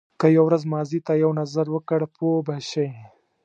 که 0.19 0.27
یو 0.37 0.43
ورځ 0.47 0.63
ماضي 0.73 0.99
ته 1.07 1.13
یو 1.23 1.31
نظر 1.41 1.65
وکړ 1.71 1.99
پوه 2.15 2.39
به 2.45 2.55
شې. 2.69 2.87